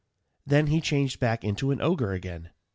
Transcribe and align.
Then 0.47 0.65
he 0.65 0.81
changed 0.81 1.19
back 1.19 1.43
into 1.43 1.69
an 1.69 1.79
ogre 1.79 2.11
again. 2.13 2.49